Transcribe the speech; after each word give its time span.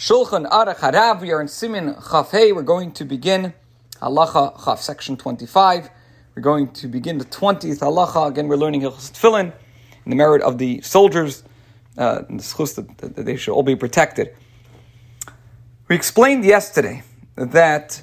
Shulchan 0.00 0.48
Aruch 0.48 0.76
Harav. 0.76 1.20
We 1.20 1.30
are 1.30 1.42
in 1.42 1.46
Siman 1.46 2.10
Chaf 2.10 2.30
Hey. 2.30 2.52
We're 2.52 2.62
going 2.62 2.90
to 2.92 3.04
begin 3.04 3.52
Halacha 4.00 4.64
Chaf, 4.64 4.80
section 4.80 5.14
25. 5.18 5.90
We're 6.34 6.40
going 6.40 6.72
to 6.72 6.88
begin 6.88 7.18
the 7.18 7.26
20th 7.26 7.80
Halacha. 7.80 8.28
Again, 8.28 8.48
we're 8.48 8.56
learning 8.56 8.80
Hilchos 8.80 9.12
Tefillin 9.12 9.52
in 10.06 10.10
the 10.10 10.16
merit 10.16 10.40
of 10.40 10.56
the 10.56 10.80
soldiers, 10.80 11.44
uh, 11.98 12.22
and 12.30 12.40
the 12.40 12.82
that, 12.96 13.14
that 13.14 13.26
they 13.26 13.36
should 13.36 13.52
all 13.52 13.62
be 13.62 13.76
protected. 13.76 14.34
We 15.88 15.96
explained 15.96 16.46
yesterday 16.46 17.02
that, 17.36 18.00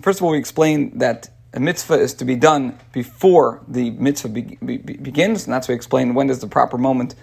first 0.00 0.20
of 0.20 0.24
all, 0.24 0.30
we 0.30 0.38
explained 0.38 1.02
that 1.02 1.28
a 1.52 1.60
mitzvah 1.60 2.00
is 2.00 2.14
to 2.14 2.24
be 2.24 2.34
done 2.34 2.78
before 2.92 3.62
the 3.68 3.90
mitzvah 3.90 4.30
be, 4.30 4.56
be, 4.64 4.78
begins, 4.78 5.44
and 5.44 5.52
that's 5.52 5.68
why 5.68 5.74
we 5.74 5.76
explained 5.76 6.16
when 6.16 6.30
is 6.30 6.38
the 6.38 6.46
proper 6.46 6.78
moment 6.78 7.14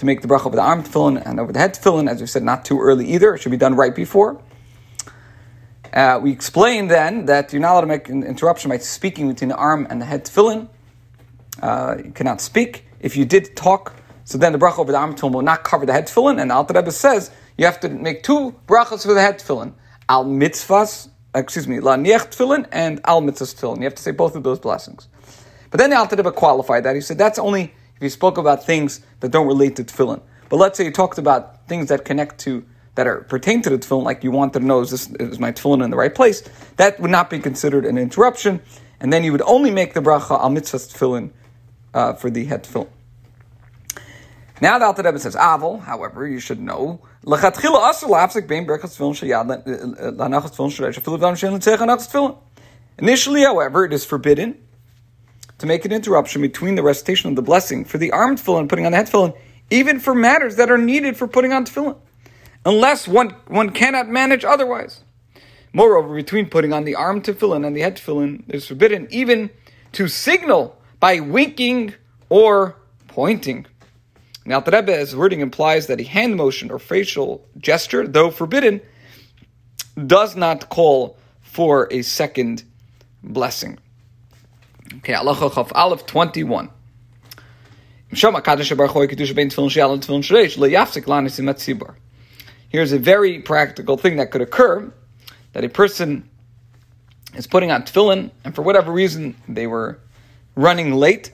to 0.00 0.06
make 0.06 0.22
the 0.22 0.28
bracha 0.28 0.46
over 0.46 0.56
the 0.56 0.62
arm 0.62 0.82
tefillin 0.82 1.22
and 1.24 1.38
over 1.38 1.52
the 1.52 1.58
head 1.58 1.74
tefillin, 1.74 2.10
as 2.10 2.20
we 2.20 2.26
said, 2.26 2.42
not 2.42 2.64
too 2.64 2.80
early 2.80 3.06
either. 3.06 3.34
It 3.34 3.42
should 3.42 3.50
be 3.50 3.58
done 3.58 3.76
right 3.76 3.94
before. 3.94 4.40
Uh, 5.92 6.18
we 6.22 6.32
explained 6.32 6.90
then 6.90 7.26
that 7.26 7.52
you're 7.52 7.60
not 7.60 7.72
allowed 7.72 7.82
to 7.82 7.86
make 7.86 8.08
an 8.08 8.22
interruption 8.22 8.70
by 8.70 8.78
speaking 8.78 9.28
between 9.28 9.48
the 9.48 9.56
arm 9.56 9.86
and 9.90 10.00
the 10.00 10.06
head 10.06 10.24
tefillin. 10.24 10.68
Uh, 11.60 11.96
you 12.02 12.12
cannot 12.12 12.40
speak. 12.40 12.86
If 13.00 13.16
you 13.16 13.26
did 13.26 13.54
talk, 13.56 13.94
so 14.24 14.38
then 14.38 14.52
the 14.52 14.58
bracha 14.58 14.78
over 14.78 14.90
the 14.90 14.98
arm 14.98 15.14
tefillin 15.14 15.32
will 15.32 15.42
not 15.42 15.64
cover 15.64 15.84
the 15.84 15.92
head 15.92 16.06
tefillin. 16.06 16.40
And 16.40 16.50
Alter 16.50 16.74
Rebbe 16.74 16.92
says 16.92 17.30
you 17.58 17.66
have 17.66 17.80
to 17.80 17.90
make 17.90 18.22
two 18.22 18.54
brachas 18.66 19.02
for 19.02 19.12
the 19.12 19.20
head 19.20 19.38
tefillin. 19.38 19.74
Al 20.08 20.24
mitzvahs, 20.24 21.10
excuse 21.34 21.68
me, 21.68 21.76
lehaniach 21.76 22.34
tefillin 22.34 22.66
and 22.72 23.02
al 23.04 23.20
mitzvahs 23.20 23.54
tefillin. 23.54 23.78
You 23.78 23.84
have 23.84 23.96
to 23.96 24.02
say 24.02 24.12
both 24.12 24.34
of 24.34 24.44
those 24.44 24.58
blessings. 24.58 25.08
But 25.70 25.78
then 25.78 25.90
the 25.90 25.96
Alter 25.96 26.16
Rebbe 26.16 26.32
qualified 26.32 26.84
that. 26.84 26.94
He 26.94 27.02
said 27.02 27.18
that's 27.18 27.38
only 27.38 27.74
if 28.00 28.04
you 28.04 28.08
spoke 28.08 28.38
about 28.38 28.64
things 28.64 29.02
that 29.20 29.30
don't 29.30 29.46
relate 29.46 29.76
to 29.76 29.84
tefillin. 29.84 30.22
But 30.48 30.56
let's 30.56 30.78
say 30.78 30.84
you 30.84 30.90
talked 30.90 31.18
about 31.18 31.68
things 31.68 31.90
that 31.90 32.06
connect 32.06 32.38
to 32.40 32.64
that 32.94 33.06
are 33.06 33.20
pertain 33.20 33.60
to 33.60 33.68
the 33.68 33.78
tefillin, 33.78 34.04
like 34.04 34.24
you 34.24 34.30
wanted 34.30 34.58
to 34.58 34.64
know 34.64 34.80
is 34.80 34.90
this 34.90 35.10
is 35.20 35.38
my 35.38 35.52
tefillin 35.52 35.84
in 35.84 35.90
the 35.90 35.98
right 35.98 36.14
place, 36.14 36.42
that 36.76 36.98
would 36.98 37.10
not 37.10 37.28
be 37.28 37.38
considered 37.38 37.84
an 37.84 37.98
interruption, 37.98 38.62
and 39.00 39.12
then 39.12 39.22
you 39.22 39.32
would 39.32 39.42
only 39.42 39.70
make 39.70 39.92
the 39.92 40.00
bracha 40.00 40.40
al 40.40 40.48
mitzvah 40.48 40.78
tefillin 40.78 41.30
uh, 41.92 42.14
for 42.14 42.30
the 42.30 42.46
head 42.46 42.64
tefillin. 42.64 42.88
Now 44.62 44.78
the 44.78 44.86
Alter 44.86 45.02
Rebbe 45.02 45.18
says, 45.18 45.34
however, 45.34 46.26
you 46.26 46.40
should 46.40 46.60
know, 46.60 47.00
Initially, 52.98 53.42
however, 53.42 53.84
it 53.84 53.92
is 53.92 54.04
forbidden 54.04 54.58
to 55.60 55.66
make 55.66 55.84
an 55.84 55.92
interruption 55.92 56.40
between 56.40 56.74
the 56.74 56.82
recitation 56.82 57.28
of 57.28 57.36
the 57.36 57.42
blessing 57.42 57.84
for 57.84 57.98
the 57.98 58.10
armed 58.12 58.38
tefillin 58.38 58.60
and 58.60 58.68
putting 58.68 58.86
on 58.86 58.92
the 58.92 58.96
head 58.96 59.06
tefillin, 59.06 59.36
even 59.70 60.00
for 60.00 60.14
matters 60.14 60.56
that 60.56 60.70
are 60.70 60.78
needed 60.78 61.16
for 61.16 61.28
putting 61.28 61.52
on 61.52 61.66
tefillin, 61.66 61.96
unless 62.64 63.06
one, 63.06 63.30
one 63.46 63.70
cannot 63.70 64.08
manage 64.08 64.42
otherwise. 64.42 65.04
Moreover, 65.74 66.14
between 66.14 66.48
putting 66.48 66.72
on 66.72 66.84
the 66.84 66.94
arm 66.94 67.20
tefillin 67.20 67.66
and 67.66 67.76
the 67.76 67.82
head 67.82 67.98
tefillin, 67.98 68.48
it 68.48 68.54
is 68.54 68.66
forbidden 68.66 69.06
even 69.10 69.50
to 69.92 70.08
signal 70.08 70.78
by 70.98 71.20
winking 71.20 71.94
or 72.30 72.76
pointing. 73.06 73.66
Now, 74.46 74.60
the 74.60 74.70
Rebbe's 74.70 75.14
wording 75.14 75.40
implies 75.40 75.88
that 75.88 76.00
a 76.00 76.04
hand 76.04 76.36
motion 76.36 76.70
or 76.70 76.78
facial 76.78 77.46
gesture, 77.58 78.08
though 78.08 78.30
forbidden, 78.30 78.80
does 80.06 80.34
not 80.36 80.70
call 80.70 81.18
for 81.42 81.86
a 81.90 82.00
second 82.00 82.64
blessing. 83.22 83.78
Okay, 84.98 85.12
Halacha 85.12 85.54
Chaf 85.54 85.72
Aleph 85.74 86.04
21. 86.04 86.68
Here's 88.12 88.24
a 92.92 92.98
very 92.98 93.38
practical 93.38 93.96
thing 93.96 94.16
that 94.16 94.32
could 94.32 94.40
occur 94.40 94.92
that 95.52 95.64
a 95.64 95.68
person 95.68 96.28
is 97.34 97.46
putting 97.46 97.70
on 97.70 97.84
tefillin, 97.84 98.32
and 98.44 98.54
for 98.54 98.62
whatever 98.62 98.90
reason 98.90 99.36
they 99.48 99.68
were 99.68 100.00
running 100.56 100.94
late, 100.94 101.30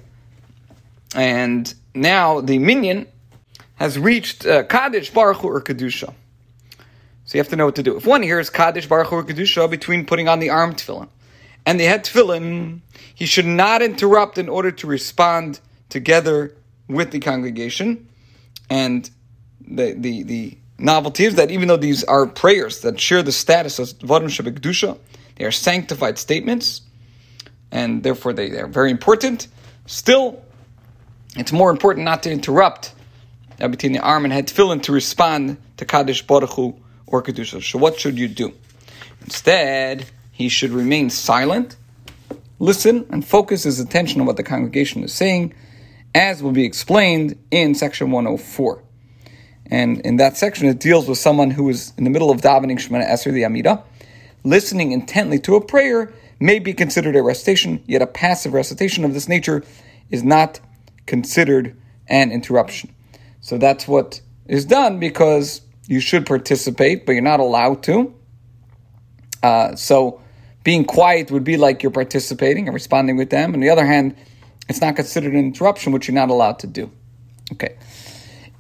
and 1.15 1.73
now 1.95 2.43
the 2.43 2.59
minyan 2.59 3.07
has 3.77 3.99
reached 3.99 4.45
uh, 4.45 4.65
Kaddish, 4.65 5.11
Baruch 5.11 5.39
Hu, 5.39 5.49
or 5.49 5.63
Kedusha. 5.63 6.13
So 7.25 7.39
you 7.39 7.41
have 7.41 7.49
to 7.49 7.57
know 7.57 7.65
what 7.65 7.77
to 7.77 7.83
do. 7.83 7.97
If 7.97 8.07
one 8.07 8.23
hears 8.23 8.51
Kaddish, 8.51 8.87
Baruch 8.87 9.09
Hu, 9.09 9.17
or 9.17 9.25
Kedusha 9.25 9.71
between 9.71 10.05
putting 10.05 10.29
on 10.29 10.41
the 10.41 10.51
arm 10.51 10.75
tefillin, 10.75 11.09
and 11.67 11.81
they 11.81 11.85
had 11.85 12.05
tefillin, 12.05 12.81
he 13.15 13.27
should 13.27 13.45
not 13.45 13.83
interrupt 13.83 14.39
in 14.39 14.49
order 14.49 14.71
to 14.71 14.87
respond 14.87 15.61
together 15.89 16.57
with 16.89 17.11
the 17.11 17.19
congregation. 17.19 18.09
And 18.71 19.11
the, 19.61 19.93
the, 19.93 20.23
the 20.23 20.59
novelty 20.79 21.25
is 21.25 21.35
that 21.35 21.51
even 21.51 21.67
though 21.67 21.77
these 21.77 22.05
are 22.05 22.27
prayers 22.27 22.83
that 22.83 23.01
share 23.01 23.23
the 23.23 23.33
status 23.33 23.81
of 23.81 23.89
Vadim 23.99 24.29
Shabbat 24.29 24.99
they 25.35 25.45
are 25.45 25.51
sanctified 25.51 26.19
statements, 26.19 26.83
and 27.71 28.03
therefore 28.03 28.33
they, 28.33 28.49
they 28.49 28.61
are 28.61 28.69
very 28.69 28.91
important. 28.91 29.49
Still, 29.87 30.43
it's 31.37 31.53
more 31.53 31.71
important 31.71 32.05
not 32.05 32.23
to 32.23 32.31
interrupt 32.31 32.95
between 33.59 33.93
the 33.93 33.99
arm 33.99 34.25
and 34.25 34.33
head 34.33 34.47
tefillin 34.47 34.83
to 34.85 34.93
respond 34.93 35.59
to 35.79 35.85
Kaddish 35.85 36.23
Baruch 36.27 36.51
Hu 36.51 36.77
or 37.07 37.23
Kedusha. 37.23 37.63
So 37.63 37.79
what 37.79 37.99
should 37.99 38.19
you 38.19 38.29
do? 38.29 38.55
Instead, 39.23 40.07
he 40.37 40.51
should 40.51 40.71
remain 40.71 41.09
silent, 41.09 41.77
listen, 42.59 43.07
and 43.09 43.27
focus 43.27 43.63
his 43.63 43.81
attention 43.81 44.21
on 44.21 44.27
what 44.27 44.37
the 44.37 44.43
congregation 44.43 45.03
is 45.03 45.15
saying, 45.15 45.55
as 46.15 46.43
will 46.43 46.53
be 46.53 46.67
explained 46.67 47.39
in 47.51 47.75
section 47.75 48.11
104. 48.11 48.83
And 49.71 49.99
in 50.01 50.17
that 50.17 50.37
section, 50.37 50.69
it 50.69 50.79
deals 50.79 51.09
with 51.09 51.17
someone 51.17 51.53
who 51.53 51.71
is 51.71 51.95
in 51.97 52.05
the 52.05 52.11
middle 52.11 52.31
of 52.31 52.43
davening 52.43 52.77
Shemoneh 52.77 53.09
Esrei, 53.09 53.33
the 53.33 53.47
Amida. 53.47 53.83
Listening 54.45 54.93
intently 54.93 55.39
to 55.39 55.57
a 55.57 55.65
prayer 55.65 56.13
may 56.39 56.59
be 56.59 56.75
considered 56.75 57.17
a 57.17 57.23
recitation, 57.23 57.83
yet 57.87 58.03
a 58.03 58.07
passive 58.07 58.53
recitation 58.53 59.07
of 59.07 59.15
this 59.15 59.31
nature 59.31 59.65
is 60.11 60.23
not 60.23 60.61
considered 61.07 61.75
an 62.09 62.31
interruption. 62.31 62.95
So 63.41 63.57
that's 63.57 63.89
what 63.89 64.21
is 64.45 64.67
done 64.67 65.01
because 65.01 65.63
you 65.87 66.01
should 66.01 66.27
participate, 66.27 67.07
but 67.07 67.13
you're 67.13 67.23
not 67.23 67.41
allowed 67.41 67.83
to. 67.85 68.15
Uh, 69.43 69.75
so 69.77 70.21
being 70.67 70.85
quiet 70.85 71.31
would 71.31 71.45
be 71.45 71.57
like 71.57 71.85
you're 71.85 71.93
participating 71.93 72.67
and 72.67 72.75
responding 72.75 73.17
with 73.17 73.31
them. 73.31 73.55
On 73.55 73.61
the 73.61 73.71
other 73.71 73.87
hand, 73.87 74.17
it's 74.69 74.81
not 74.81 74.97
considered 74.97 75.33
an 75.33 75.39
interruption, 75.39 75.93
which 75.93 76.09
you're 76.09 76.15
not 76.17 76.29
allowed 76.29 76.59
to 76.59 76.67
do. 76.67 76.91
Okay. 77.53 77.77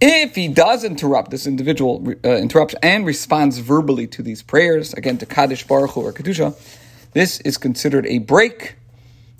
If 0.00 0.36
he 0.36 0.46
does 0.46 0.84
interrupt, 0.84 1.32
this 1.32 1.48
individual 1.48 2.14
uh, 2.24 2.36
interrupts 2.36 2.76
and 2.80 3.04
responds 3.04 3.58
verbally 3.58 4.06
to 4.06 4.22
these 4.22 4.40
prayers, 4.40 4.94
again 4.94 5.18
to 5.18 5.26
Kaddish 5.26 5.66
Baruch 5.66 5.90
Hu 5.90 6.02
or 6.02 6.12
Kedusha, 6.12 6.54
this 7.12 7.40
is 7.40 7.58
considered 7.58 8.06
a 8.06 8.18
break, 8.18 8.76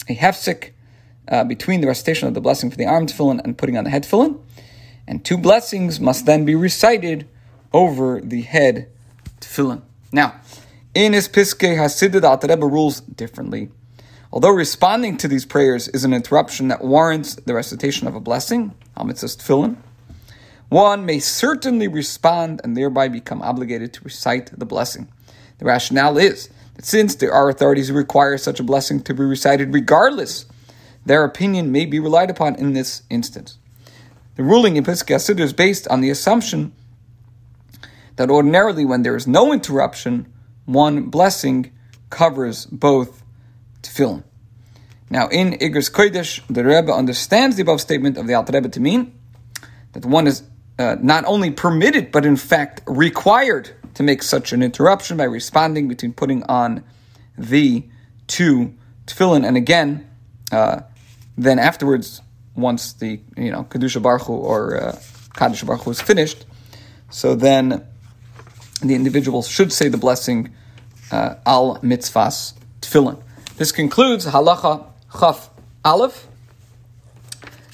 a 0.09 0.16
hefsek, 0.16 0.72
uh, 1.28 1.44
between 1.44 1.83
the 1.83 1.87
recitation 1.87 2.27
of 2.27 2.34
the 2.34 2.41
blessing 2.41 2.69
for 2.72 2.77
the 2.77 2.87
arm 2.87 3.06
tefillin 3.06 3.41
and 3.44 3.56
putting 3.56 3.77
on 3.77 3.84
the 3.84 3.91
head 3.91 4.03
tefillin. 4.03 4.41
And 5.06 5.25
two 5.25 5.38
blessings 5.38 6.00
must 6.00 6.27
then 6.27 6.44
be 6.44 6.56
recited 6.56 7.28
over 7.72 8.21
the 8.21 8.43
head 8.43 8.88
tefillin. 9.41 9.83
Now, 10.10 10.41
in 10.96 11.12
his 11.12 11.28
Piskei 11.28 11.76
HaSiddur, 11.76 12.22
the 12.22 12.28
Alter 12.28 12.48
Rebbe 12.48 12.66
rules 12.66 13.02
differently. 13.02 13.68
Although 14.32 14.52
responding 14.52 15.18
to 15.18 15.28
these 15.28 15.44
prayers 15.44 15.88
is 15.88 16.04
an 16.04 16.14
interruption 16.14 16.68
that 16.68 16.82
warrants 16.82 17.34
the 17.34 17.52
recitation 17.52 18.08
of 18.08 18.14
a 18.14 18.20
blessing, 18.20 18.74
Tefillin, 18.96 19.76
one 20.70 21.04
may 21.04 21.18
certainly 21.18 21.86
respond 21.86 22.62
and 22.64 22.74
thereby 22.74 23.08
become 23.08 23.42
obligated 23.42 23.92
to 23.92 24.04
recite 24.04 24.58
the 24.58 24.64
blessing. 24.64 25.08
The 25.58 25.66
rationale 25.66 26.16
is 26.16 26.48
that 26.76 26.86
since 26.86 27.14
there 27.14 27.32
are 27.32 27.50
authorities 27.50 27.88
who 27.88 27.94
require 27.94 28.38
such 28.38 28.58
a 28.58 28.64
blessing 28.64 29.02
to 29.02 29.12
be 29.12 29.22
recited 29.22 29.74
regardless, 29.74 30.46
their 31.04 31.24
opinion 31.24 31.72
may 31.72 31.84
be 31.84 32.00
relied 32.00 32.30
upon 32.30 32.54
in 32.54 32.72
this 32.72 33.02
instance. 33.10 33.58
The 34.36 34.44
ruling 34.44 34.76
in 34.76 34.84
Piskei 34.84 35.16
HaSiddur 35.16 35.40
is 35.40 35.52
based 35.52 35.86
on 35.88 36.00
the 36.00 36.08
assumption 36.08 36.72
that 38.16 38.30
ordinarily 38.30 38.86
when 38.86 39.02
there 39.02 39.14
is 39.14 39.26
no 39.26 39.53
interruption, 39.53 40.32
one 40.66 41.04
blessing 41.04 41.72
covers 42.10 42.66
both 42.66 43.22
tefillin. 43.83 44.22
Now, 45.09 45.28
in 45.28 45.53
Igros 45.53 45.91
Kodesh, 45.91 46.42
the 46.48 46.65
Rebbe 46.65 46.92
understands 46.92 47.57
the 47.57 47.63
above 47.63 47.80
statement 47.80 48.18
of 48.18 48.27
the 48.27 48.34
Alter 48.34 48.53
Rebbe 48.53 48.68
to 48.71 48.80
mean 48.80 49.18
that 49.92 50.04
one 50.04 50.27
is 50.27 50.42
uh, 50.78 50.97
not 51.01 51.24
only 51.24 51.51
permitted, 51.51 52.10
but 52.10 52.27
in 52.27 52.36
fact 52.36 52.83
required 52.86 53.71
to 53.95 54.03
make 54.03 54.22
such 54.22 54.53
an 54.53 54.63
interruption 54.63 55.16
by 55.16 55.24
responding 55.24 55.89
between 55.89 56.13
putting 56.13 56.42
on 56.45 56.84
the 57.39 57.84
two 58.27 58.74
tefillin, 59.07 59.47
and 59.47 59.57
again, 59.57 60.09
uh, 60.53 60.80
then 61.39 61.59
afterwards, 61.59 62.21
once 62.54 62.92
the 62.95 63.21
you 63.36 63.51
know 63.51 63.65
kedusha 63.65 64.03
baruch 64.03 64.22
Hu 64.22 64.34
or 64.34 64.77
uh, 64.77 64.98
kaddish 65.34 65.62
baruch 65.62 65.83
Hu 65.83 65.91
is 65.91 66.01
finished, 66.01 66.45
so 67.10 67.34
then 67.34 67.86
the 68.82 68.94
individual 68.94 69.42
should 69.42 69.72
say 69.72 69.88
the 69.88 69.98
blessing 69.98 70.52
uh, 71.10 71.36
al 71.46 71.78
mitzvahs 71.78 72.54
tefillin. 72.80 73.20
This 73.56 73.72
concludes 73.72 74.26
halacha 74.26 74.84
chaf 75.18 75.50
aleph. 75.84 76.26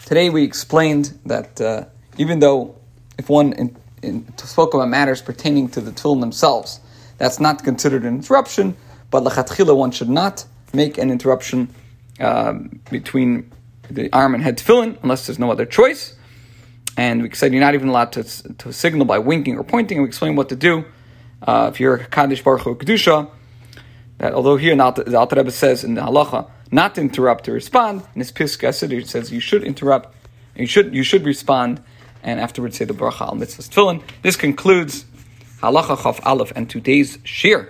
Today 0.06 0.30
we 0.30 0.44
explained 0.44 1.18
that 1.26 1.60
uh, 1.60 1.84
even 2.18 2.38
though 2.40 2.76
if 3.18 3.28
one 3.28 3.52
in, 3.54 3.76
in, 4.02 4.26
spoke 4.38 4.74
about 4.74 4.88
matters 4.88 5.22
pertaining 5.22 5.68
to 5.70 5.80
the 5.80 5.90
tefillin 5.92 6.20
themselves. 6.20 6.80
That's 7.18 7.38
not 7.38 7.62
considered 7.62 8.02
an 8.02 8.16
interruption, 8.16 8.76
but 9.10 9.22
lachatchila 9.22 9.76
one 9.76 9.92
should 9.92 10.08
not 10.08 10.44
make 10.72 10.98
an 10.98 11.10
interruption 11.10 11.72
uh, 12.18 12.54
between 12.90 13.50
the 13.90 14.10
arm 14.12 14.34
and 14.34 14.42
head 14.42 14.58
tefillin 14.58 14.98
unless 15.02 15.26
there's 15.26 15.38
no 15.38 15.50
other 15.50 15.66
choice. 15.66 16.16
And 16.96 17.22
we 17.22 17.30
said 17.34 17.52
you're 17.52 17.60
not 17.60 17.74
even 17.74 17.88
allowed 17.88 18.12
to, 18.12 18.24
to 18.54 18.72
signal 18.72 19.06
by 19.06 19.18
winking 19.18 19.56
or 19.56 19.64
pointing, 19.64 19.98
and 19.98 20.04
we 20.04 20.08
explain 20.08 20.36
what 20.36 20.48
to 20.50 20.56
do. 20.56 20.84
Uh, 21.40 21.70
if 21.72 21.80
you're 21.80 21.94
a 21.94 22.06
Kaddish 22.06 22.42
Baruch 22.42 22.62
Hu 22.62 22.74
Kedusha, 22.74 23.28
that 24.18 24.34
although 24.34 24.56
here 24.56 24.76
the 24.76 25.16
Alter 25.18 25.36
Rebbe 25.36 25.50
says 25.50 25.82
in 25.84 25.94
the 25.94 26.02
halacha 26.02 26.48
not 26.70 26.94
to 26.94 27.00
interrupt 27.00 27.44
to 27.44 27.52
respond, 27.52 28.02
in 28.14 28.20
his 28.20 28.30
Pisk 28.30 28.62
it 28.62 29.08
says 29.08 29.32
you 29.32 29.40
should 29.40 29.64
interrupt, 29.64 30.14
you 30.54 30.66
should 30.66 30.94
you 30.94 31.02
should 31.02 31.24
respond, 31.24 31.82
and 32.22 32.38
afterwards 32.38 32.76
say 32.76 32.84
the 32.84 32.94
Baruch 32.94 33.20
al 33.20 33.34
Mitzvah 33.34 33.62
Tefillin. 33.62 34.02
This 34.22 34.36
concludes 34.36 35.04
halacha 35.60 36.02
chaf 36.02 36.20
aleph 36.24 36.52
and 36.54 36.70
today's 36.70 37.16
shiur. 37.18 37.68